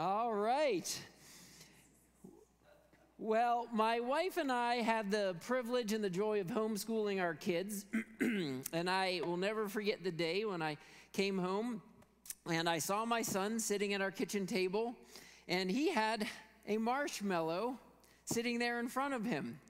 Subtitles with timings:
[0.00, 0.98] All right.
[3.18, 7.84] Well, my wife and I had the privilege and the joy of homeschooling our kids.
[8.20, 10.78] and I will never forget the day when I
[11.12, 11.82] came home
[12.50, 14.96] and I saw my son sitting at our kitchen table,
[15.48, 16.26] and he had
[16.66, 17.78] a marshmallow
[18.24, 19.60] sitting there in front of him.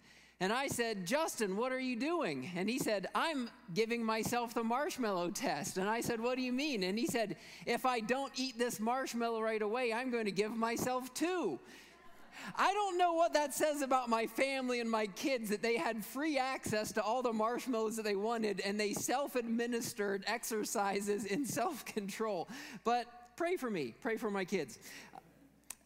[0.43, 2.51] And I said, Justin, what are you doing?
[2.57, 5.77] And he said, I'm giving myself the marshmallow test.
[5.77, 6.83] And I said, What do you mean?
[6.83, 7.37] And he said,
[7.67, 11.61] If I don't eat this marshmallow right away, I'm going to give myself two.
[12.57, 16.03] I don't know what that says about my family and my kids that they had
[16.03, 21.45] free access to all the marshmallows that they wanted and they self administered exercises in
[21.45, 22.49] self control.
[22.83, 24.79] But pray for me, pray for my kids.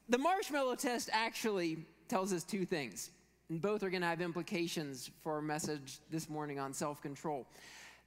[0.09, 1.79] The marshmallow test actually
[2.09, 3.11] tells us two things.
[3.55, 7.47] And both are going to have implications for our message this morning on self control.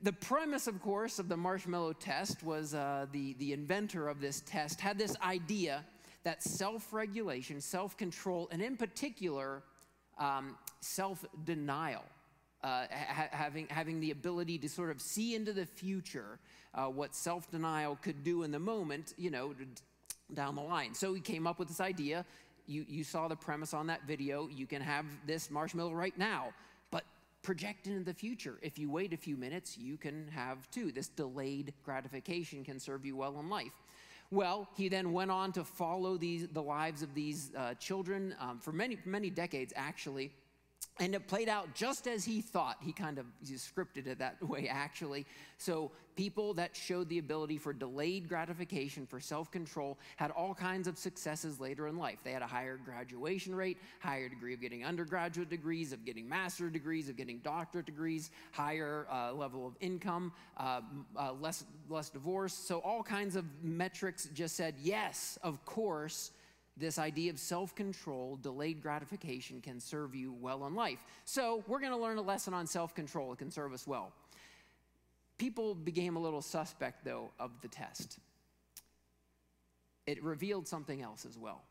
[0.03, 4.41] The premise, of course, of the marshmallow test was uh, the, the inventor of this
[4.41, 5.85] test had this idea
[6.25, 9.63] that self regulation, self control, and in particular,
[10.19, 12.03] um, self denial.
[12.61, 16.39] Uh, ha- having, having the ability to sort of see into the future
[16.73, 19.53] uh, what self denial could do in the moment, you know,
[20.33, 20.93] down the line.
[20.93, 22.25] So he came up with this idea
[22.67, 24.47] you, you saw the premise on that video.
[24.47, 26.49] You can have this marshmallow right now,
[26.91, 27.03] but
[27.41, 28.59] project into the future.
[28.61, 30.91] If you wait a few minutes, you can have two.
[30.91, 33.71] This delayed gratification can serve you well in life.
[34.29, 38.59] Well, he then went on to follow these, the lives of these uh, children um,
[38.59, 40.31] for many, many decades, actually.
[40.99, 42.77] And it played out just as he thought.
[42.81, 45.25] He kind of he scripted it that way, actually.
[45.57, 50.87] So, people that showed the ability for delayed gratification, for self control, had all kinds
[50.87, 52.19] of successes later in life.
[52.23, 56.69] They had a higher graduation rate, higher degree of getting undergraduate degrees, of getting master
[56.69, 60.81] degrees, of getting doctorate degrees, higher uh, level of income, uh,
[61.15, 62.53] uh, less, less divorce.
[62.53, 66.31] So, all kinds of metrics just said, yes, of course
[66.79, 70.99] this idea of self control, delayed gratification can serve you well in life.
[71.25, 73.33] So, we're going to learn a lesson on self control.
[73.33, 74.11] It can serve us well.
[75.37, 78.19] People became a little suspect, though, of the test.
[80.05, 81.61] It revealed something else as well.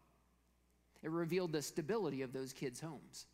[1.03, 3.26] It revealed the stability of those kids' homes.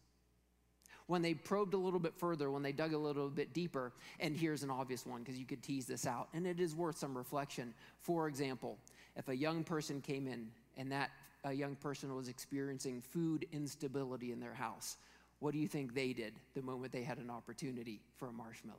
[1.06, 4.36] When they probed a little bit further, when they dug a little bit deeper, and
[4.36, 7.16] here's an obvious one because you could tease this out, and it is worth some
[7.16, 7.74] reflection.
[8.00, 8.78] For example,
[9.16, 11.10] if a young person came in and that
[11.44, 14.96] a young person was experiencing food instability in their house,
[15.40, 18.78] what do you think they did the moment they had an opportunity for a marshmallow?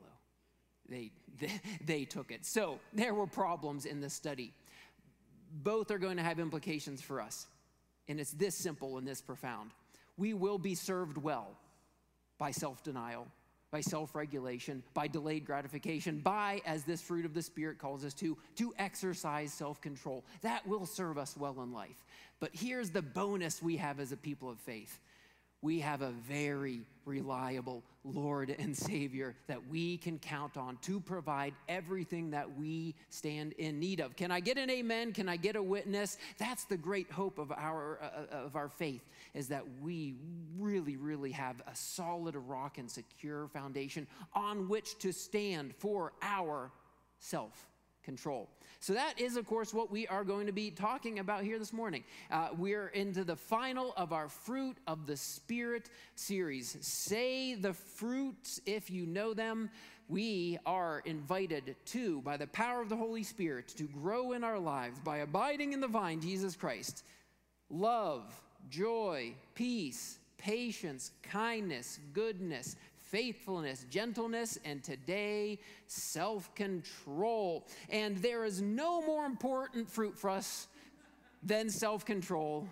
[0.88, 2.44] They, they, they took it.
[2.46, 4.52] So there were problems in this study.
[5.52, 7.46] Both are going to have implications for us.
[8.08, 9.70] And it's this simple and this profound.
[10.16, 11.48] We will be served well
[12.38, 13.26] by self denial
[13.74, 18.14] by self regulation, by delayed gratification, by, as this fruit of the Spirit calls us
[18.14, 20.22] to, to exercise self control.
[20.42, 22.04] That will serve us well in life.
[22.38, 25.00] But here's the bonus we have as a people of faith
[25.64, 31.54] we have a very reliable Lord and Savior that we can count on to provide
[31.70, 34.14] everything that we stand in need of.
[34.14, 35.14] Can I get an amen?
[35.14, 36.18] Can I get a witness?
[36.36, 40.16] That's the great hope of our, uh, of our faith, is that we
[40.58, 46.70] really, really have a solid rock and secure foundation on which to stand for our
[47.20, 47.68] self
[48.04, 48.48] control.
[48.80, 51.72] So, that is, of course, what we are going to be talking about here this
[51.72, 52.04] morning.
[52.30, 56.76] Uh, we're into the final of our Fruit of the Spirit series.
[56.80, 59.70] Say the fruits if you know them.
[60.08, 64.58] We are invited to, by the power of the Holy Spirit, to grow in our
[64.58, 67.04] lives by abiding in the vine, Jesus Christ.
[67.70, 68.22] Love,
[68.68, 72.76] joy, peace, patience, kindness, goodness,
[73.14, 77.64] faithfulness, gentleness, and today, self control.
[77.88, 80.66] And there is no more important fruit for us
[81.40, 82.66] than self control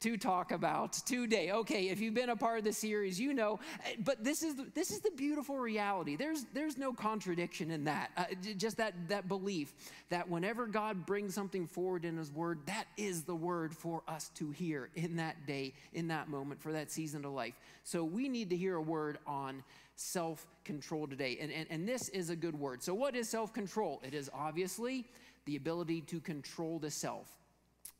[0.00, 1.50] to talk about today.
[1.50, 3.58] Okay, if you've been a part of the series, you know,
[4.04, 6.16] but this is this is the beautiful reality.
[6.16, 8.10] There's there's no contradiction in that.
[8.16, 8.24] Uh,
[8.56, 9.74] just that that belief
[10.10, 14.30] that whenever God brings something forward in his word, that is the word for us
[14.36, 17.54] to hear in that day, in that moment, for that season of life.
[17.82, 19.64] So we need to hear a word on
[20.00, 21.38] self-control today.
[21.40, 22.84] And, and, and this is a good word.
[22.84, 24.00] So what is self-control?
[24.04, 25.04] It is obviously
[25.44, 27.28] the ability to control the self.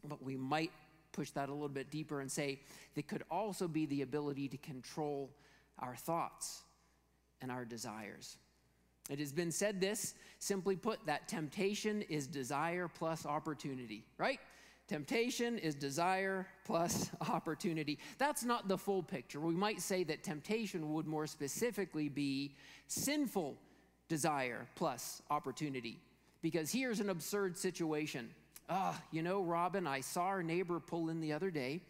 [0.05, 0.71] But we might
[1.11, 2.61] push that a little bit deeper and say
[2.95, 5.29] that could also be the ability to control
[5.81, 6.63] our thoughts
[7.41, 8.37] and our desires.
[9.11, 14.39] It has been said this, simply put, that temptation is desire plus opportunity, right?
[14.89, 17.99] Temptation is desire plus opportunity.
[18.17, 19.39] That's not the full picture.
[19.39, 22.57] We might say that temptation would more specifically be
[22.87, 23.59] sinful
[24.09, 26.01] desire plus opportunity.
[26.41, 28.31] Because here's an absurd situation
[28.71, 31.81] Ah, oh, you know, Robin, I saw our neighbor pull in the other day,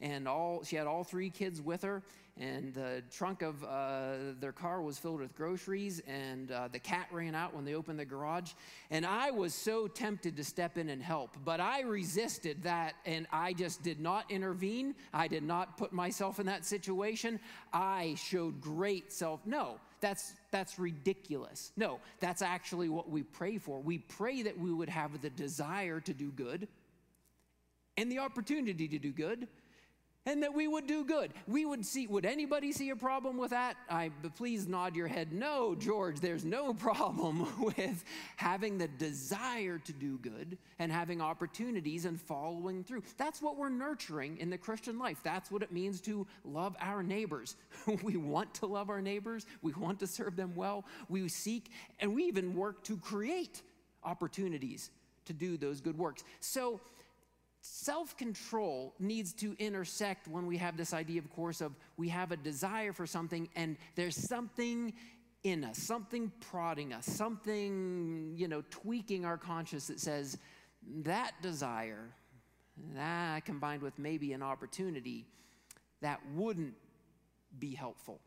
[0.00, 2.02] and all she had all three kids with her,
[2.38, 7.08] and the trunk of uh, their car was filled with groceries, and uh, the cat
[7.10, 8.52] ran out when they opened the garage.
[8.90, 13.26] And I was so tempted to step in and help, but I resisted that, and
[13.32, 14.94] I just did not intervene.
[15.14, 17.40] I did not put myself in that situation.
[17.72, 19.46] I showed great self.
[19.46, 21.72] No, that's that's ridiculous.
[21.76, 23.80] No, that's actually what we pray for.
[23.80, 26.68] We pray that we would have the desire to do good
[27.96, 29.48] and the opportunity to do good
[30.26, 31.32] and that we would do good.
[31.46, 33.76] We would see, would anybody see a problem with that?
[33.88, 35.32] I, please nod your head.
[35.32, 42.04] No, George, there's no problem with having the desire to do good and having opportunities
[42.04, 43.04] and following through.
[43.16, 45.18] That's what we're nurturing in the Christian life.
[45.22, 47.56] That's what it means to love our neighbors.
[48.02, 51.70] we want to love our neighbors, we want to serve them well, we seek,
[52.00, 53.62] and we even work to create
[54.02, 54.90] opportunities
[55.26, 56.24] to do those good works.
[56.40, 56.80] So,
[57.68, 62.30] Self control needs to intersect when we have this idea, of course, of we have
[62.30, 64.92] a desire for something and there's something
[65.42, 70.38] in us, something prodding us, something, you know, tweaking our conscience that says
[71.02, 72.08] that desire,
[72.94, 75.26] that combined with maybe an opportunity,
[76.02, 76.74] that wouldn't
[77.58, 78.20] be helpful.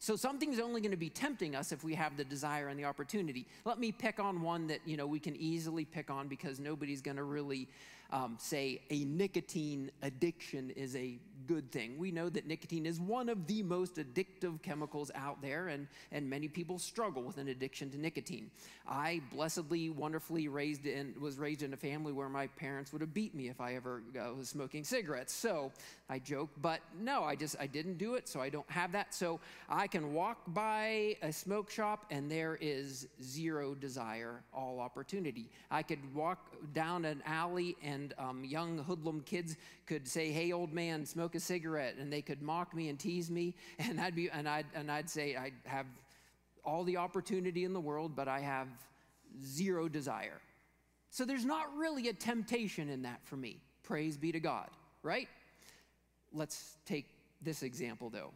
[0.00, 2.84] So something's only going to be tempting us if we have the desire and the
[2.84, 3.46] opportunity.
[3.64, 7.00] Let me pick on one that you know we can easily pick on because nobody's
[7.00, 7.68] going to really
[8.12, 11.18] um, say a nicotine addiction is a
[11.50, 11.98] good thing.
[11.98, 16.30] We know that nicotine is one of the most addictive chemicals out there, and, and
[16.30, 18.52] many people struggle with an addiction to nicotine.
[18.88, 23.12] I blessedly, wonderfully raised in, was raised in a family where my parents would have
[23.12, 25.32] beat me if I ever uh, was smoking cigarettes.
[25.32, 25.72] So
[26.08, 29.12] I joke, but no, I just I didn't do it, so I don't have that.
[29.12, 35.50] So I can walk by a smoke shop and there is zero desire, all opportunity.
[35.68, 39.56] I could walk down an alley and um, young hoodlum kids
[39.86, 43.30] could say, "Hey, old man, smoke a cigarette," and they could mock me and tease
[43.30, 45.86] me, and I'd be and I'd and I'd say I have
[46.64, 48.68] all the opportunity in the world, but I have
[49.42, 50.40] zero desire.
[51.10, 53.60] So there's not really a temptation in that for me.
[53.82, 54.68] Praise be to God,
[55.02, 55.28] right?
[56.32, 57.06] Let's take
[57.42, 58.32] this example though.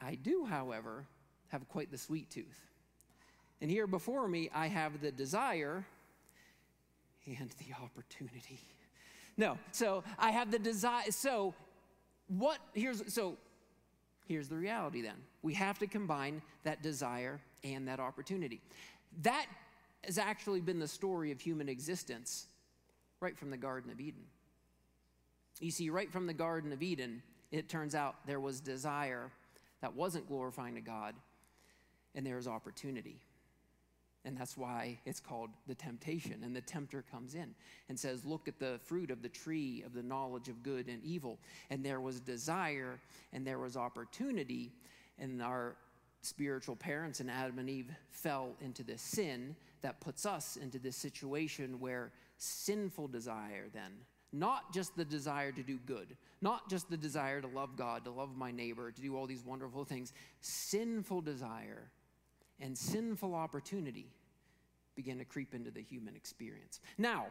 [0.00, 1.06] I do, however,
[1.48, 2.60] have quite the sweet tooth.
[3.60, 5.86] And here before me, I have the desire
[7.26, 8.60] and the opportunity.
[9.36, 11.10] No, so I have the desire.
[11.10, 11.54] So,
[12.28, 13.36] what, here's, so
[14.26, 15.16] here's the reality then.
[15.42, 18.60] We have to combine that desire and that opportunity.
[19.22, 19.46] That
[20.04, 22.46] has actually been the story of human existence
[23.20, 24.22] right from the Garden of Eden.
[25.60, 29.30] You see, right from the Garden of Eden, it turns out there was desire
[29.80, 31.14] that wasn't glorifying to God,
[32.14, 33.20] and there was opportunity.
[34.24, 36.42] And that's why it's called the temptation.
[36.44, 37.54] And the tempter comes in
[37.88, 41.02] and says, Look at the fruit of the tree of the knowledge of good and
[41.02, 41.38] evil.
[41.70, 43.00] And there was desire
[43.32, 44.72] and there was opportunity.
[45.18, 45.76] And our
[46.22, 50.96] spiritual parents and Adam and Eve fell into this sin that puts us into this
[50.96, 53.92] situation where sinful desire, then,
[54.32, 58.10] not just the desire to do good, not just the desire to love God, to
[58.10, 61.90] love my neighbor, to do all these wonderful things, sinful desire
[62.62, 64.06] and sinful opportunity
[64.94, 66.80] begin to creep into the human experience.
[66.96, 67.26] Now,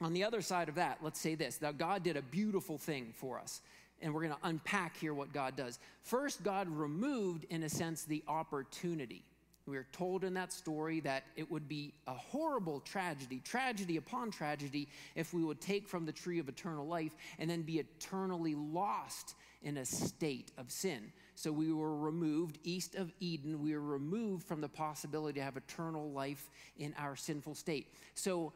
[0.00, 1.60] on the other side of that, let's say this.
[1.60, 3.60] Now, God did a beautiful thing for us,
[4.00, 5.78] and we're going to unpack here what God does.
[6.02, 9.24] First, God removed, in a sense, the opportunity.
[9.66, 14.30] We are told in that story that it would be a horrible tragedy, tragedy upon
[14.30, 18.54] tragedy, if we would take from the tree of eternal life and then be eternally
[18.54, 21.12] lost in a state of sin.
[21.34, 23.60] So we were removed east of Eden.
[23.60, 27.88] We were removed from the possibility to have eternal life in our sinful state.
[28.14, 28.52] So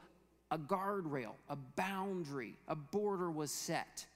[0.51, 4.07] a guardrail, a boundary, a border was set.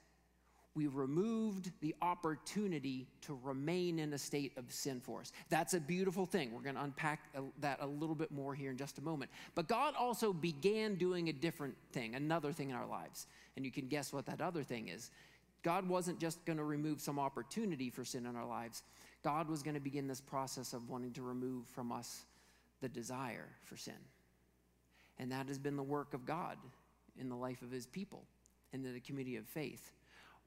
[0.74, 5.30] We removed the opportunity to remain in a state of sin for us.
[5.50, 6.50] That's a beautiful thing.
[6.50, 9.30] We're going to unpack uh, that a little bit more here in just a moment.
[9.54, 13.26] But God also began doing a different thing, another thing in our lives.
[13.56, 15.10] And you can guess what that other thing is.
[15.62, 18.82] God wasn't just going to remove some opportunity for sin in our lives,
[19.22, 22.22] God was going to begin this process of wanting to remove from us
[22.80, 23.94] the desire for sin.
[25.18, 26.56] And that has been the work of God
[27.18, 28.24] in the life of his people,
[28.72, 29.92] in the community of faith,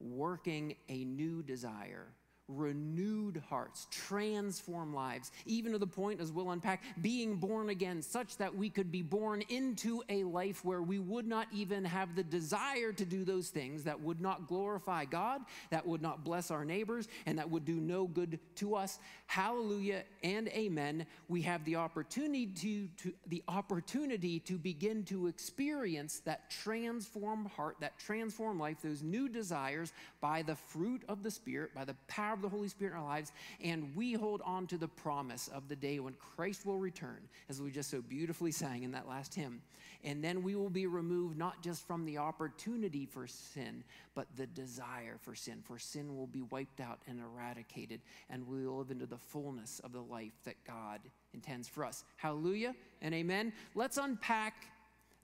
[0.00, 2.06] working a new desire,
[2.48, 8.36] renewed hearts, transform lives, even to the point, as we'll unpack, being born again, such
[8.36, 12.22] that we could be born into a life where we would not even have the
[12.22, 16.64] desire to do those things that would not glorify God, that would not bless our
[16.64, 18.98] neighbors, and that would do no good to us.
[19.26, 21.06] Hallelujah and amen.
[21.28, 27.76] We have the opportunity to, to the opportunity to begin to experience that transformed heart,
[27.80, 32.35] that transformed life, those new desires by the fruit of the Spirit, by the power
[32.42, 35.76] the Holy Spirit in our lives, and we hold on to the promise of the
[35.76, 39.62] day when Christ will return, as we just so beautifully sang in that last hymn.
[40.04, 43.82] And then we will be removed not just from the opportunity for sin,
[44.14, 45.62] but the desire for sin.
[45.64, 48.00] For sin will be wiped out and eradicated,
[48.30, 51.00] and we will live into the fullness of the life that God
[51.34, 52.04] intends for us.
[52.16, 53.52] Hallelujah and amen.
[53.74, 54.66] Let's unpack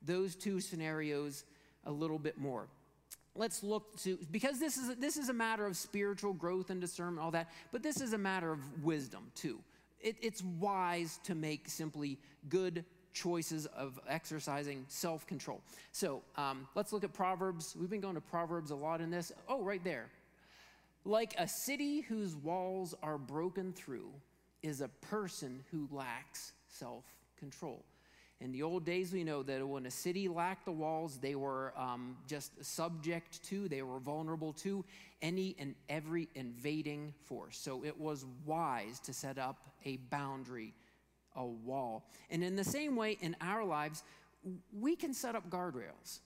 [0.05, 1.45] those two scenarios
[1.85, 2.69] a little bit more
[3.35, 7.25] let's look to because this is this is a matter of spiritual growth and discernment
[7.25, 9.59] all that but this is a matter of wisdom too.
[10.01, 15.61] It, it's wise to make simply good choices of exercising self-control.
[15.93, 17.77] So um, let's look at proverbs.
[17.79, 19.31] We've been going to proverbs a lot in this.
[19.49, 20.07] Oh right there.
[21.05, 24.11] Like a city whose walls are broken through
[24.63, 27.85] is a person who lacks self-control
[28.43, 31.73] in the old days, we know that when a city lacked the walls, they were
[31.77, 34.85] um, just subject to, they were vulnerable to
[35.23, 37.57] any and every invading force.
[37.57, 40.75] So it was wise to set up a boundary,
[41.37, 42.05] a wall.
[42.31, 44.03] And in the same way, in our lives,
[44.77, 46.19] we can set up guardrails.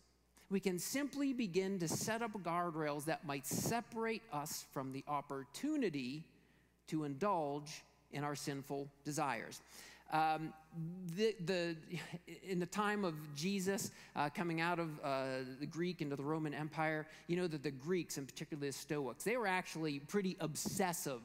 [0.48, 6.24] We can simply begin to set up guardrails that might separate us from the opportunity
[6.86, 9.60] to indulge in our sinful desires.
[10.12, 10.52] Um,
[11.16, 11.76] the, the,
[12.46, 15.26] in the time of Jesus uh, coming out of uh,
[15.58, 19.24] the Greek into the Roman Empire, you know that the Greeks, and particularly the Stoics,
[19.24, 21.22] they were actually pretty obsessive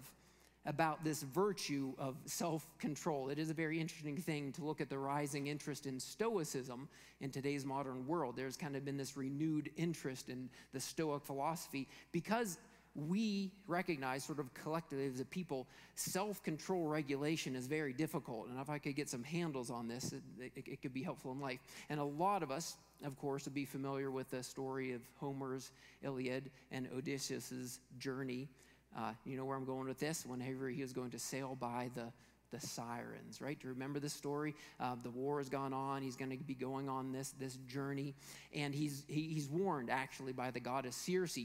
[0.66, 3.30] about this virtue of self control.
[3.30, 6.88] It is a very interesting thing to look at the rising interest in Stoicism
[7.20, 8.36] in today's modern world.
[8.36, 12.60] There's kind of been this renewed interest in the Stoic philosophy because
[12.94, 18.48] we recognize, sort of collectively as a people, self control regulation is very difficult.
[18.48, 21.32] And if I could get some handles on this, it, it, it, could be helpful
[21.32, 21.60] in life.
[21.90, 25.72] And a lot of us, of course, would be familiar with the story of Homer's
[26.04, 28.50] Iliad and Odysseus' journey.
[28.98, 30.26] Uh, you know where I'm going with this?
[30.26, 32.12] Whenever he was going to sail by the
[32.52, 33.58] the sirens, right?
[33.60, 34.54] Do you remember this story?
[34.80, 36.02] Uh, the war has gone on.
[36.02, 38.14] He's going to be going on this, this journey.
[38.54, 41.40] And he's, he, he's warned, actually, by the goddess Circe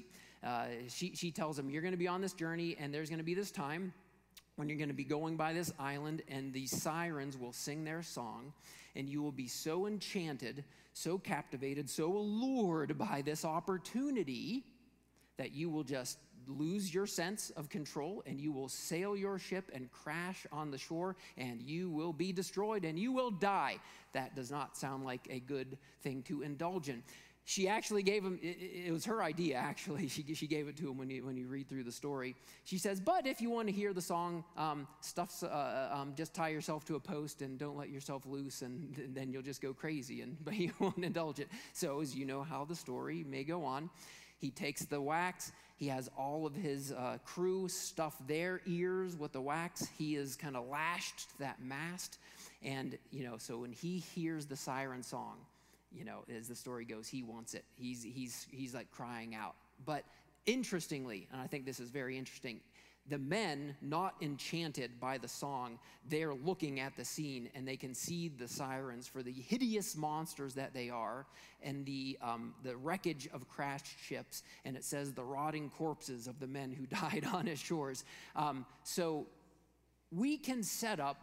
[0.45, 3.19] uh, she, she tells him, You're going to be on this journey, and there's going
[3.19, 3.93] to be this time
[4.57, 8.03] when you're going to be going by this island, and the sirens will sing their
[8.03, 8.53] song,
[8.95, 10.65] and you will be so enchanted,
[10.95, 14.65] so captivated, so allured by this opportunity
[15.37, 19.71] that you will just lose your sense of control and you will sail your ship
[19.75, 23.77] and crash on the shore and you will be destroyed and you will die.
[24.13, 27.03] That does not sound like a good thing to indulge in
[27.49, 30.09] she actually gave him, it, it, was her idea actually.
[30.17, 32.35] She, she gave it to him when you, when you read through the story.
[32.65, 36.15] She says, But if you want to hear the song, um, stuff, uh, uh, um,
[36.17, 39.43] just tie yourself to a post and don't let yourself loose, and, and then you'll
[39.43, 41.49] just go crazy, and, but you won't indulge it.
[41.73, 43.91] So, as you know how the story may go on,
[44.39, 45.53] he takes the wax.
[45.77, 49.87] He has all of his uh, crew stuff their ears with the wax.
[49.97, 52.19] He is kind of lashed to that mast.
[52.65, 55.37] And, you know, so when he hears the siren song,
[55.97, 57.65] you know, as the story goes, he wants it.
[57.75, 59.55] He's, he's, he's like crying out.
[59.85, 60.05] But
[60.45, 62.61] interestingly, and I think this is very interesting,
[63.09, 67.95] the men, not enchanted by the song, they're looking at the scene and they can
[67.95, 71.25] see the sirens for the hideous monsters that they are
[71.63, 74.43] and the, um, the wreckage of crashed ships.
[74.65, 78.05] And it says the rotting corpses of the men who died on its shores.
[78.35, 79.27] Um, so
[80.11, 81.17] we can set up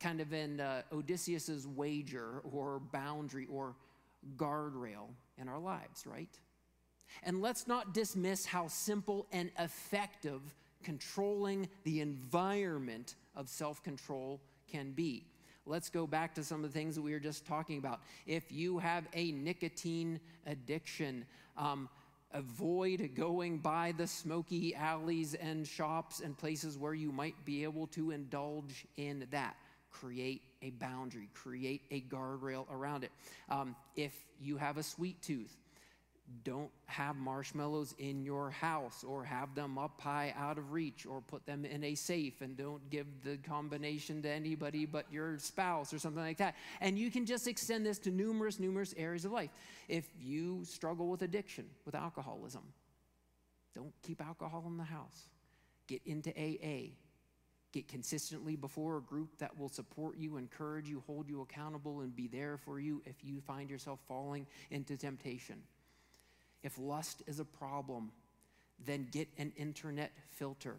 [0.00, 3.74] kind of in uh, Odysseus's wager or boundary or
[4.36, 6.38] guardrail in our lives, right?
[7.22, 10.42] And let's not dismiss how simple and effective
[10.82, 15.24] controlling the environment of self control can be.
[15.66, 18.00] Let's go back to some of the things that we were just talking about.
[18.26, 21.26] If you have a nicotine addiction,
[21.58, 21.90] um,
[22.32, 27.86] avoid going by the smoky alleys and shops and places where you might be able
[27.88, 29.56] to indulge in that
[29.90, 33.12] create a boundary, create a guardrail around it.
[33.48, 35.56] Um, if you have a sweet tooth,
[36.44, 41.22] don't have marshmallows in your house or have them up high out of reach or
[41.22, 45.94] put them in a safe and don't give the combination to anybody but your spouse
[45.94, 46.54] or something like that.
[46.82, 49.50] And you can just extend this to numerous, numerous areas of life.
[49.88, 52.62] If you struggle with addiction, with alcoholism,
[53.74, 55.28] don't keep alcohol in the house
[55.88, 56.92] Get into AA.
[57.72, 62.16] Get consistently before a group that will support you, encourage you, hold you accountable, and
[62.16, 65.62] be there for you if you find yourself falling into temptation.
[66.62, 68.10] If lust is a problem,
[68.84, 70.76] then get an internet filter.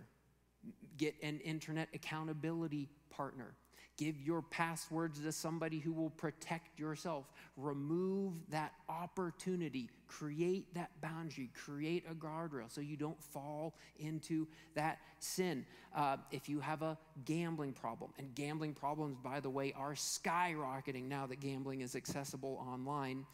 [0.97, 3.53] Get an internet accountability partner.
[3.99, 7.25] Give your passwords to somebody who will protect yourself.
[7.57, 9.89] Remove that opportunity.
[10.07, 11.49] Create that boundary.
[11.53, 15.65] Create a guardrail so you don't fall into that sin.
[15.93, 21.09] Uh, if you have a gambling problem, and gambling problems, by the way, are skyrocketing
[21.09, 23.25] now that gambling is accessible online,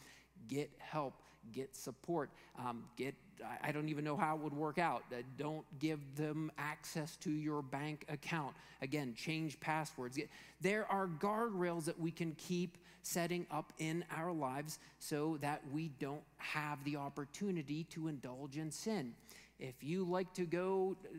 [0.47, 1.13] get help,
[1.53, 3.15] get support, um, get
[3.63, 5.03] I don't even know how it would work out.
[5.11, 8.55] Uh, don't give them access to your bank account.
[8.81, 10.17] Again, change passwords.
[10.61, 15.89] There are guardrails that we can keep setting up in our lives so that we
[15.99, 19.13] don't have the opportunity to indulge in sin.
[19.59, 21.17] If you like to go uh,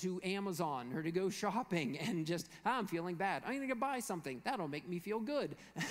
[0.00, 3.74] to Amazon or to go shopping and just, ah, I'm feeling bad, I'm going to
[3.74, 5.56] buy something, that'll make me feel good.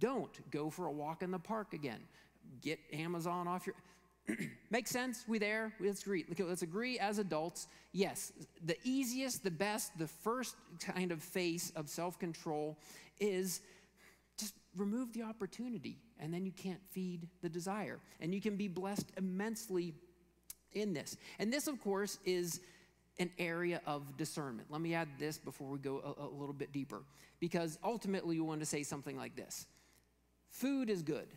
[0.00, 2.00] don't go for a walk in the park again.
[2.62, 3.76] Get Amazon off your
[4.70, 5.24] Make sense?
[5.28, 5.72] We there?
[5.80, 6.24] Let's agree.
[6.38, 7.68] Let's agree as adults.
[7.92, 8.32] Yes,
[8.64, 12.78] the easiest, the best, the first kind of face of self control
[13.20, 13.60] is
[14.38, 18.00] just remove the opportunity, and then you can't feed the desire.
[18.20, 19.94] And you can be blessed immensely
[20.72, 21.16] in this.
[21.38, 22.60] And this, of course, is
[23.18, 24.68] an area of discernment.
[24.70, 27.02] Let me add this before we go a, a little bit deeper,
[27.40, 29.66] because ultimately, you want to say something like this
[30.48, 31.28] Food is good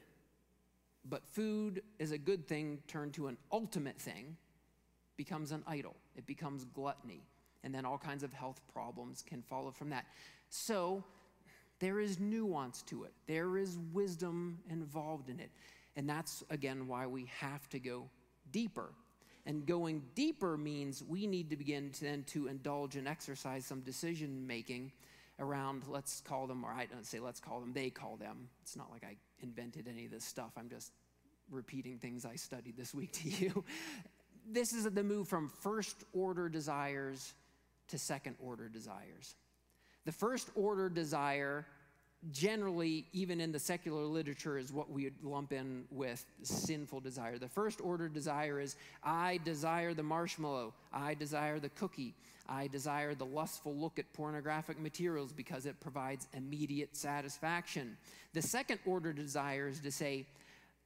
[1.09, 4.37] but food is a good thing turned to an ultimate thing
[5.15, 5.95] becomes an idol.
[6.15, 7.23] It becomes gluttony.
[7.63, 10.05] And then all kinds of health problems can follow from that.
[10.49, 11.03] So
[11.79, 15.51] there is nuance to it, there is wisdom involved in it.
[15.95, 18.09] And that's, again, why we have to go
[18.51, 18.89] deeper.
[19.47, 23.79] And going deeper means we need to begin to then to indulge and exercise some
[23.81, 24.91] decision making
[25.39, 28.49] around, let's call them, or I don't say let's call them, they call them.
[28.63, 30.51] It's not like I invented any of this stuff.
[30.57, 30.91] I'm just
[31.49, 33.63] repeating things I studied this week to you.
[34.49, 37.33] this is the move from first order desires
[37.89, 39.35] to second order desires.
[40.05, 41.65] The first order desire,
[42.31, 47.37] generally, even in the secular literature, is what we would lump in with sinful desire.
[47.37, 52.13] The first order desire is I desire the marshmallow, I desire the cookie,
[52.49, 57.97] I desire the lustful look at pornographic materials because it provides immediate satisfaction.
[58.33, 60.25] The second order desire is to say,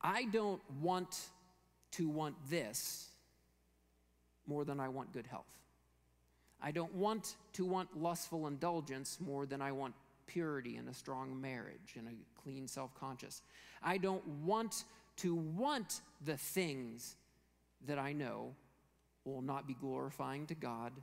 [0.02, 1.20] I don't want
[1.92, 3.10] to want this
[4.48, 5.46] more than I want good health.
[6.64, 9.96] I don't want to want lustful indulgence more than I want
[10.28, 13.42] purity and a strong marriage and a clean self conscious.
[13.82, 14.84] I don't want
[15.18, 17.16] to want the things
[17.88, 18.56] that I know
[19.26, 20.94] will not be glorifying to God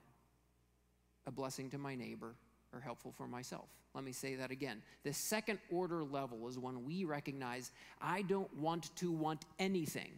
[1.29, 2.35] a blessing to my neighbor,
[2.73, 3.69] or helpful for myself.
[3.95, 4.83] Let me say that again.
[5.05, 10.11] The second order level is when we recognize I don't want to want anything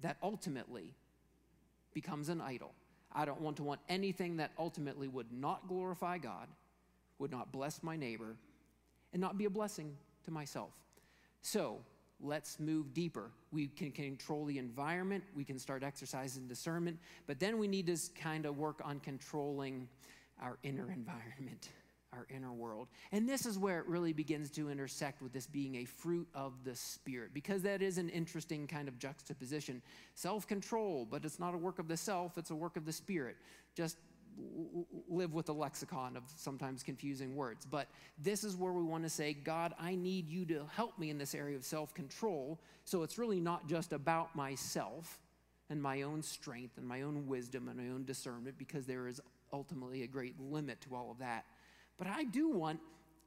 [0.00, 0.94] that ultimately
[1.92, 2.72] becomes an idol.
[3.12, 6.48] I don't want to want anything that ultimately would not glorify God,
[7.18, 8.36] would not bless my neighbor,
[9.12, 10.72] and not be a blessing to myself.
[11.42, 11.78] So,
[12.20, 13.30] let's move deeper.
[13.52, 17.98] We can control the environment, we can start exercising discernment, but then we need to
[18.20, 19.88] kind of work on controlling
[20.40, 21.70] our inner environment,
[22.12, 22.88] our inner world.
[23.12, 26.52] And this is where it really begins to intersect with this being a fruit of
[26.64, 29.82] the Spirit, because that is an interesting kind of juxtaposition.
[30.14, 32.92] Self control, but it's not a work of the self, it's a work of the
[32.92, 33.36] Spirit.
[33.74, 33.98] Just
[35.08, 37.64] live with a lexicon of sometimes confusing words.
[37.64, 41.10] But this is where we want to say, God, I need you to help me
[41.10, 42.60] in this area of self control.
[42.84, 45.20] So it's really not just about myself
[45.70, 49.20] and my own strength and my own wisdom and my own discernment, because there is
[49.52, 51.44] ultimately a great limit to all of that.
[51.98, 52.80] But I do want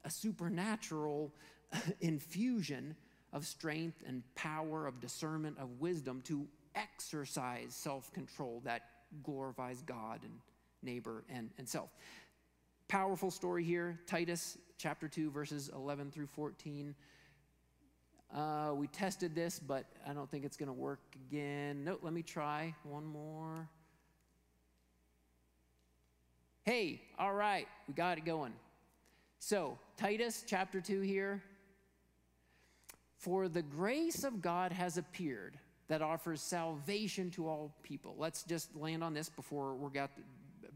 [0.05, 1.33] a supernatural
[2.01, 2.95] infusion
[3.33, 8.83] of strength and power, of discernment, of wisdom to exercise self control that
[9.23, 10.33] glorifies God and
[10.81, 11.89] neighbor and, and self.
[12.87, 16.95] Powerful story here Titus chapter 2, verses 11 through 14.
[18.33, 21.83] Uh, we tested this, but I don't think it's going to work again.
[21.83, 23.67] No, let me try one more.
[26.63, 28.53] Hey, all right, we got it going.
[29.39, 31.41] So, Titus chapter 2 here.
[33.17, 35.57] For the grace of God has appeared
[35.89, 38.15] that offers salvation to all people.
[38.17, 40.11] Let's just land on this before we're got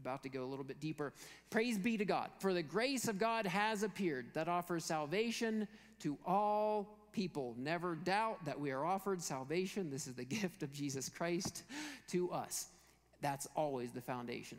[0.04, 1.14] about to go a little bit deeper.
[1.48, 2.28] Praise be to God.
[2.38, 5.66] For the grace of God has appeared that offers salvation
[6.00, 7.54] to all people.
[7.56, 9.90] Never doubt that we are offered salvation.
[9.90, 11.62] This is the gift of Jesus Christ
[12.08, 12.66] to us
[13.22, 14.58] That's always the foundation.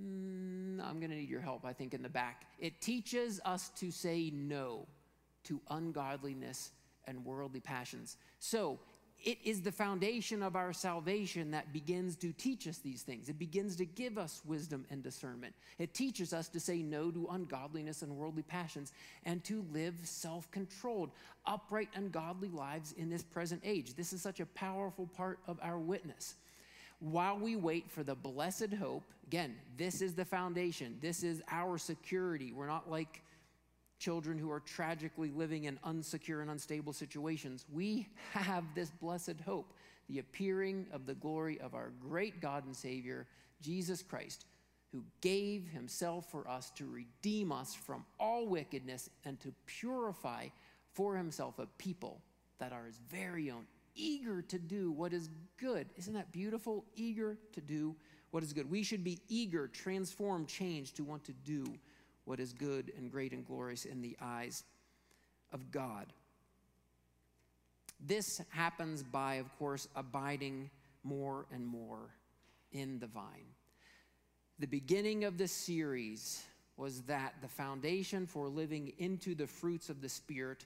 [0.00, 2.46] Mm, I'm going to need your help, I think, in the back.
[2.58, 4.86] It teaches us to say no
[5.44, 6.70] to ungodliness
[7.06, 8.16] and worldly passions.
[8.38, 8.78] So,
[9.24, 13.28] it is the foundation of our salvation that begins to teach us these things.
[13.28, 15.54] It begins to give us wisdom and discernment.
[15.78, 18.92] It teaches us to say no to ungodliness and worldly passions
[19.24, 21.10] and to live self controlled,
[21.46, 23.94] upright, and godly lives in this present age.
[23.94, 26.34] This is such a powerful part of our witness
[27.02, 30.96] while we wait for the blessed hope, again, this is the foundation.
[31.00, 32.52] This is our security.
[32.52, 33.22] We're not like
[34.02, 37.64] children who are tragically living in unsecure and unstable situations.
[37.72, 39.72] We have this blessed hope
[40.08, 43.28] the appearing of the glory of our great God and Savior,
[43.60, 44.46] Jesus Christ,
[44.90, 50.48] who gave himself for us to redeem us from all wickedness and to purify
[50.92, 52.20] for himself a people
[52.58, 55.86] that are his very own eager to do what is good.
[55.96, 56.84] Isn't that beautiful?
[56.96, 57.94] Eager to do
[58.32, 58.68] what is good.
[58.68, 61.64] We should be eager, transformed, changed to want to do
[62.24, 64.64] what is good and great and glorious in the eyes
[65.52, 66.12] of God.
[68.04, 70.70] This happens by, of course, abiding
[71.04, 72.10] more and more
[72.72, 73.46] in the vine.
[74.58, 76.42] The beginning of this series
[76.76, 80.64] was that the foundation for living into the fruits of the Spirit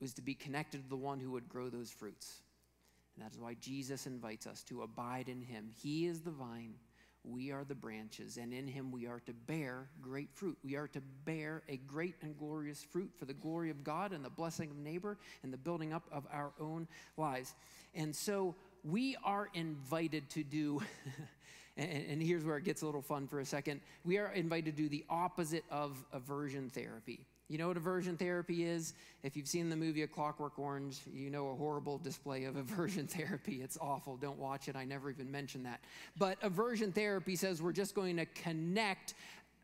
[0.00, 2.42] was to be connected to the one who would grow those fruits.
[3.14, 5.70] And that is why Jesus invites us to abide in him.
[5.82, 6.74] He is the vine,
[7.24, 10.56] we are the branches, and in him we are to bear great fruit.
[10.64, 14.24] We are to bear a great and glorious fruit for the glory of God and
[14.24, 17.54] the blessing of neighbor and the building up of our own lives.
[17.94, 18.54] And so
[18.84, 20.82] we are invited to do.
[21.76, 23.80] and, here's where it gets a little fun for a second.
[24.04, 27.26] We are invited to do the opposite of aversion therapy.
[27.48, 28.92] You know what aversion therapy is?
[29.22, 33.06] If you've seen the movie A Clockwork Orange, you know a horrible display of aversion
[33.06, 33.60] therapy.
[33.62, 34.16] It's awful.
[34.16, 34.76] Don't watch it.
[34.76, 35.80] I never even mentioned that.
[36.18, 39.14] But aversion therapy says we're just going to connect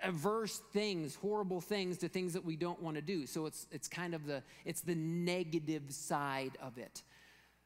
[0.03, 3.27] averse things, horrible things to things that we don't want to do.
[3.27, 7.03] So it's it's kind of the it's the negative side of it.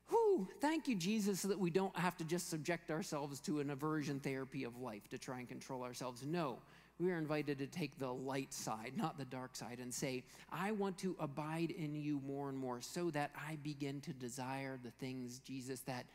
[0.09, 4.20] Whew, thank you, Jesus, that we don't have to just subject ourselves to an aversion
[4.20, 6.24] therapy of life to try and control ourselves.
[6.24, 6.59] No,
[6.99, 10.73] we are invited to take the light side, not the dark side, and say, I
[10.73, 14.91] want to abide in you more and more so that I begin to desire the
[14.91, 16.07] things, Jesus, that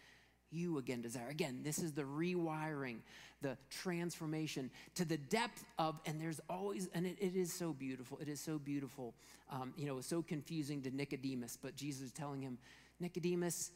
[0.51, 1.29] you again desire.
[1.29, 2.97] Again, this is the rewiring,
[3.41, 8.19] the transformation to the depth of, and there's always, and it, it is so beautiful.
[8.19, 9.13] It is so beautiful.
[9.49, 12.57] Um, you know, so confusing to Nicodemus, but Jesus is telling him,
[12.99, 13.71] Nicodemus,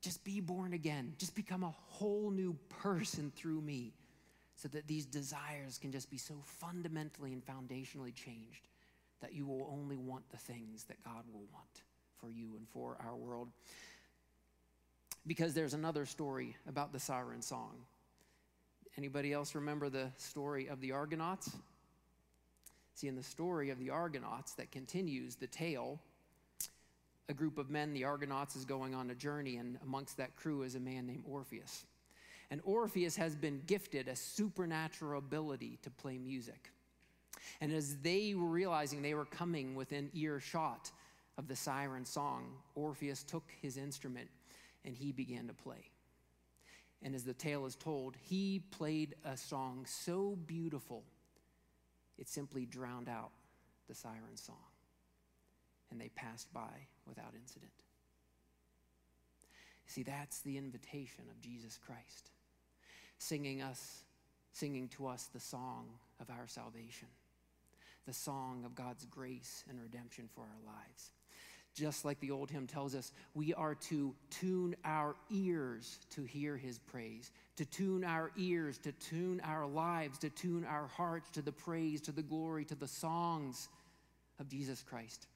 [0.00, 1.14] just be born again.
[1.18, 3.92] Just become a whole new person through me
[4.60, 8.68] so that these desires can just be so fundamentally and foundationally changed
[9.22, 11.82] that you will only want the things that God will want
[12.18, 13.48] for you and for our world.
[15.26, 17.72] Because there's another story about the siren song.
[18.98, 21.50] Anybody else remember the story of the Argonauts?
[22.96, 25.98] See, in the story of the Argonauts that continues the tale,
[27.30, 30.62] a group of men, the Argonauts, is going on a journey, and amongst that crew
[30.62, 31.86] is a man named Orpheus.
[32.50, 36.72] And Orpheus has been gifted a supernatural ability to play music.
[37.60, 40.90] And as they were realizing they were coming within earshot
[41.38, 44.28] of the siren song, Orpheus took his instrument
[44.84, 45.90] and he began to play.
[47.02, 51.04] And as the tale is told, he played a song so beautiful,
[52.18, 53.30] it simply drowned out
[53.88, 54.56] the siren song.
[55.90, 57.72] And they passed by without incident.
[59.86, 62.30] See, that's the invitation of Jesus Christ
[63.20, 64.02] singing us,
[64.52, 65.86] singing to us the song
[66.20, 67.08] of our salvation,
[68.06, 71.12] the song of God's grace and redemption for our lives.
[71.74, 76.56] Just like the old hymn tells us, we are to tune our ears to hear
[76.56, 81.42] his praise, to tune our ears, to tune our lives, to tune our hearts to
[81.42, 83.68] the praise, to the glory, to the songs
[84.40, 85.26] of Jesus Christ.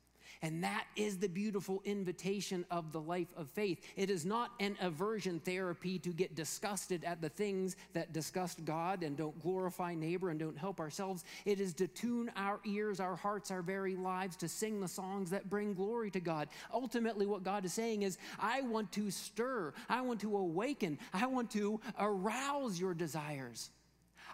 [0.43, 3.81] And that is the beautiful invitation of the life of faith.
[3.97, 9.03] It is not an aversion therapy to get disgusted at the things that disgust God
[9.03, 11.25] and don't glorify neighbor and don't help ourselves.
[11.45, 15.31] It is to tune our ears, our hearts, our very lives to sing the songs
[15.31, 16.49] that bring glory to God.
[16.73, 21.27] Ultimately, what God is saying is, I want to stir, I want to awaken, I
[21.27, 23.71] want to arouse your desires.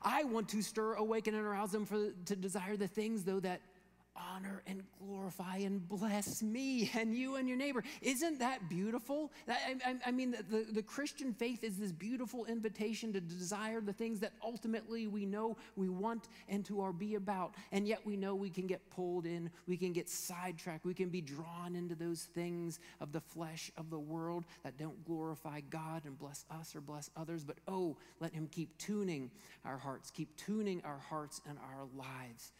[0.02, 3.60] I want to stir, awaken, and arouse them for, to desire the things, though, that
[4.33, 7.83] honor and glorify and bless me and you and your neighbor.
[8.02, 9.33] Isn't that beautiful?
[9.48, 13.92] I, I, I mean, the, the Christian faith is this beautiful invitation to desire the
[13.92, 17.54] things that ultimately we know we want and to our be about.
[17.72, 21.09] And yet we know we can get pulled in, we can get sidetracked, we can
[21.09, 26.04] be drawn into those things of the flesh of the world that don't glorify God
[26.04, 27.44] and bless us or bless others.
[27.44, 29.30] But oh, let Him keep tuning
[29.64, 32.52] our hearts, keep tuning our hearts and our lives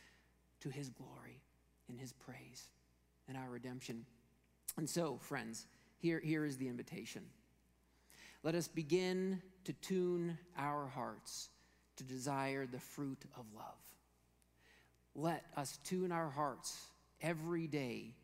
[0.61, 1.43] to His glory
[1.91, 2.69] and His praise
[3.29, 4.05] and our redemption.
[4.77, 5.67] And so, friends,
[5.99, 7.23] here, here is the invitation.
[8.43, 11.51] Let us begin to tune our hearts
[11.97, 13.65] to desire the fruit of love.
[15.15, 16.79] Let us tune our hearts
[17.21, 18.15] every day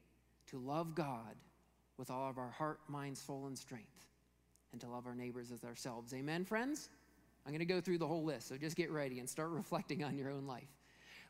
[0.50, 1.35] to love God
[1.98, 4.05] with all of our heart, mind, soul, and strength,
[4.72, 6.14] and to love our neighbors as ourselves.
[6.14, 6.88] Amen, friends?
[7.44, 10.02] I'm going to go through the whole list, so just get ready and start reflecting
[10.05, 10.68] on your own life.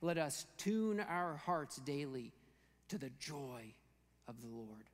[0.01, 2.33] Let us tune our hearts daily
[2.89, 3.75] to the joy
[4.29, 4.85] of the Lord,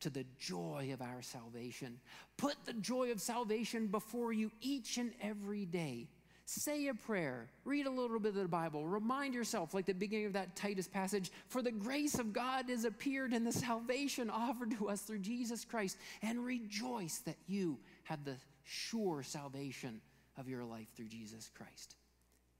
[0.00, 2.00] to the joy of our salvation.
[2.36, 6.08] Put the joy of salvation before you each and every day.
[6.44, 10.26] Say a prayer, read a little bit of the Bible, remind yourself, like the beginning
[10.26, 14.72] of that Titus passage, for the grace of God has appeared in the salvation offered
[14.72, 20.00] to us through Jesus Christ, and rejoice that you have the sure salvation
[20.36, 21.94] of your life through Jesus Christ.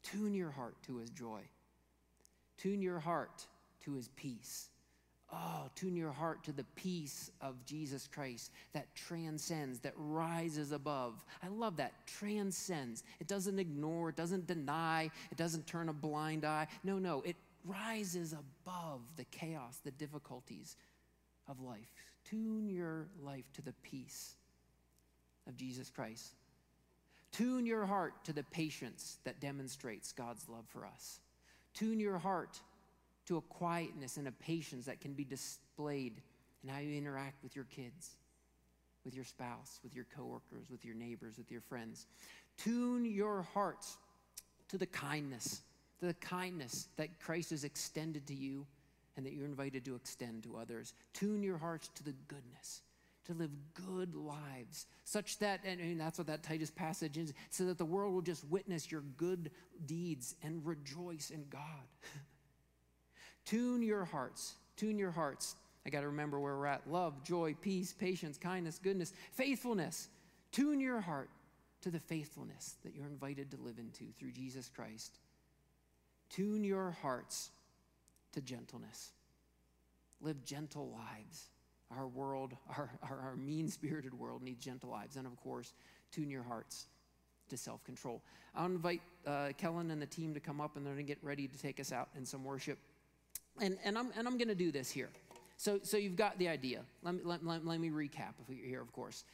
[0.02, 1.42] Tune your heart to his joy.
[2.58, 3.46] Tune your heart
[3.84, 4.68] to his peace.
[5.34, 11.24] Oh, tune your heart to the peace of Jesus Christ that transcends, that rises above.
[11.42, 11.94] I love that.
[12.06, 13.02] Transcends.
[13.18, 16.66] It doesn't ignore, it doesn't deny, it doesn't turn a blind eye.
[16.84, 20.76] No, no, it rises above the chaos, the difficulties
[21.48, 21.94] of life.
[22.28, 24.34] Tune your life to the peace
[25.48, 26.34] of Jesus Christ.
[27.30, 31.20] Tune your heart to the patience that demonstrates God's love for us.
[31.74, 32.60] Tune your heart
[33.26, 36.20] to a quietness and a patience that can be displayed
[36.62, 38.10] in how you interact with your kids,
[39.04, 42.06] with your spouse, with your coworkers, with your neighbors, with your friends.
[42.58, 43.96] Tune your hearts
[44.68, 45.62] to the kindness,
[46.00, 48.66] to the kindness that Christ has extended to you
[49.16, 50.94] and that you're invited to extend to others.
[51.12, 52.82] Tune your hearts to the goodness
[53.26, 57.78] to live good lives, such that, and that's what that Titus passage is, so that
[57.78, 59.50] the world will just witness your good
[59.86, 61.60] deeds and rejoice in God.
[63.44, 65.54] tune your hearts, tune your hearts.
[65.86, 70.08] I got to remember where we're at love, joy, peace, patience, kindness, goodness, faithfulness.
[70.50, 71.30] Tune your heart
[71.82, 75.18] to the faithfulness that you're invited to live into through Jesus Christ.
[76.28, 77.50] Tune your hearts
[78.32, 79.12] to gentleness.
[80.20, 81.51] Live gentle lives
[81.96, 85.16] our world, our, our, our mean spirited world, needs gentle lives.
[85.16, 85.72] And of course,
[86.10, 86.86] tune your hearts
[87.48, 88.22] to self control.
[88.54, 91.22] I'll invite uh, Kellen and the team to come up and they're going to get
[91.22, 92.78] ready to take us out in some worship.
[93.60, 95.10] And, and I'm, and I'm going to do this here.
[95.56, 96.80] So, so you've got the idea.
[97.02, 99.24] Let me, let, let, let me recap here, of course.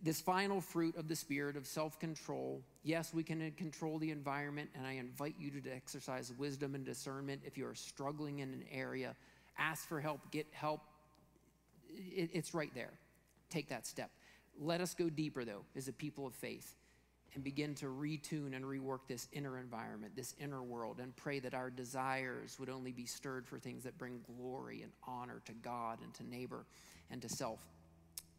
[0.00, 2.62] This final fruit of the spirit of self control.
[2.84, 7.42] Yes, we can control the environment, and I invite you to exercise wisdom and discernment.
[7.44, 9.16] If you are struggling in an area,
[9.58, 10.80] ask for help, get help,
[11.98, 12.92] it, it's right there.
[13.50, 14.10] Take that step.
[14.60, 16.74] Let us go deeper, though, as a people of faith
[17.34, 21.54] and begin to retune and rework this inner environment, this inner world, and pray that
[21.54, 25.98] our desires would only be stirred for things that bring glory and honor to God
[26.02, 26.64] and to neighbor
[27.10, 27.60] and to self.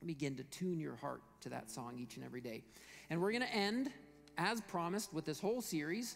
[0.06, 2.64] Begin to tune your heart to that song each and every day.
[3.10, 3.92] And we're going to end,
[4.38, 6.16] as promised, with this whole series.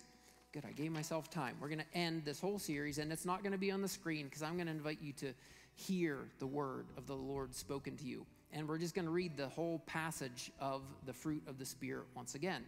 [0.51, 1.55] Good, I gave myself time.
[1.59, 3.87] We're going to end this whole series, and it's not going to be on the
[3.87, 5.33] screen because I'm going to invite you to
[5.75, 8.25] hear the word of the Lord spoken to you.
[8.51, 12.05] And we're just going to read the whole passage of the fruit of the Spirit
[12.15, 12.63] once again.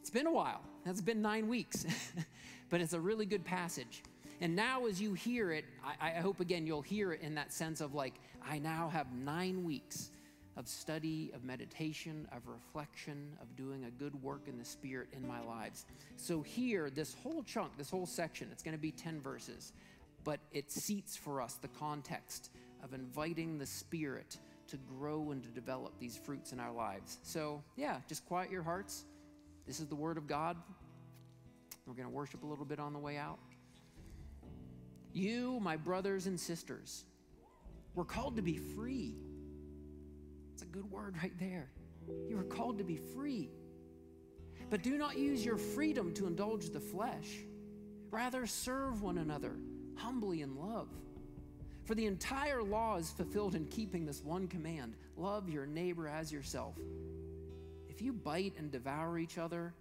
[0.00, 1.86] It's been a while, that's been nine weeks,
[2.70, 4.02] but it's a really good passage.
[4.40, 7.52] And now, as you hear it, I, I, hope again you'll hear it in that
[7.52, 8.14] sense of like,
[8.48, 10.10] I now have nine weeks
[10.56, 15.26] of study, of meditation, of reflection, of doing a good work in the Spirit in
[15.26, 15.86] my lives.
[16.16, 19.72] So, here, this whole chunk, this whole section, it's going to be 10 verses
[20.28, 22.50] but it seats for us the context
[22.84, 24.36] of inviting the Spirit
[24.66, 27.16] to grow and to develop these fruits in our lives.
[27.22, 29.06] So, yeah, just quiet your hearts.
[29.66, 30.58] This is the Word of God.
[31.86, 33.38] We're going to worship a little bit on the way out.
[35.14, 37.06] You, my brothers and sisters,
[37.94, 39.14] we're called to be free.
[40.52, 41.70] It's a good word right there.
[42.28, 43.48] You are called to be free.
[44.68, 47.38] But do not use your freedom to indulge the flesh.
[48.10, 49.56] Rather, serve one another
[49.98, 50.88] humbly in love.
[51.84, 56.30] For the entire law is fulfilled in keeping this one command love your neighbor as
[56.32, 56.76] yourself.
[57.88, 59.74] If you bite and devour each other,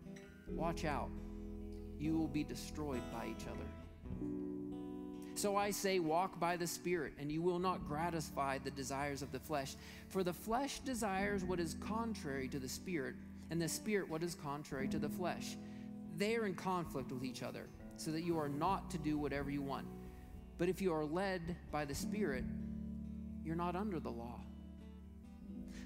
[0.48, 1.10] watch out.
[2.00, 3.68] You will be destroyed by each other.
[5.36, 9.32] So I say, walk by the Spirit, and you will not gratify the desires of
[9.32, 9.76] the flesh.
[10.10, 13.14] For the flesh desires what is contrary to the Spirit,
[13.52, 15.56] and the Spirit what is contrary to the flesh.
[16.16, 19.52] They are in conflict with each other, so that you are not to do whatever
[19.52, 19.86] you want.
[20.58, 22.44] But if you are led by the Spirit,
[23.44, 24.40] you're not under the law.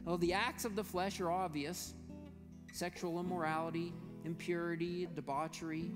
[0.05, 1.93] Well, the acts of the flesh are obvious
[2.73, 5.91] sexual immorality, impurity, debauchery,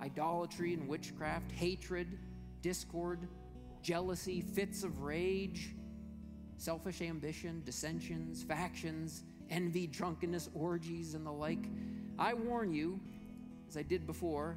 [0.00, 2.18] idolatry and witchcraft, hatred
[2.62, 3.26] discord,
[3.82, 5.74] jealousy, fits of rage,
[6.56, 11.66] selfish ambition, dissensions, factions, envy, drunkenness, orgies, and the like.
[12.18, 13.00] I warn you,
[13.68, 14.56] as I did before,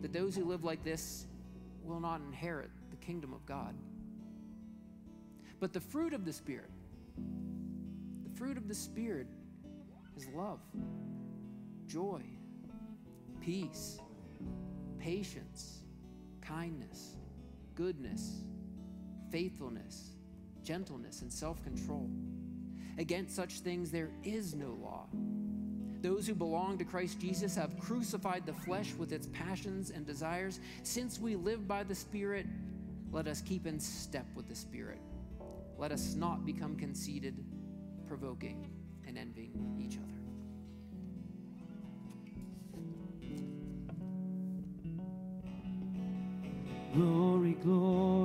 [0.00, 1.26] that those who live like this
[1.82, 2.70] will not inherit
[3.00, 3.74] kingdom of God.
[5.58, 6.70] But the fruit of the Spirit,
[8.24, 9.26] the fruit of the Spirit
[10.16, 10.60] is love,
[11.86, 12.22] joy,
[13.40, 13.98] peace,
[14.98, 15.80] patience,
[16.40, 17.16] kindness
[17.80, 18.42] goodness,
[19.30, 20.10] faithfulness,
[20.62, 22.10] gentleness, and self control.
[22.98, 25.06] Against such things there is no law.
[26.02, 30.60] Those who belong to Christ Jesus have crucified the flesh with its passions and desires.
[30.82, 32.46] Since we live by the Spirit,
[33.12, 35.00] let us keep in step with the Spirit.
[35.78, 37.44] Let us not become conceited,
[38.06, 38.70] provoking,
[39.06, 40.06] and envying each other.
[46.94, 48.19] Glory, glory.